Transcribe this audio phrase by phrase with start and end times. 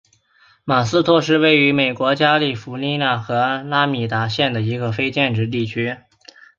[0.65, 5.95] 马托斯是位于美国加利福尼亚州阿拉米达县的一个非建制地区。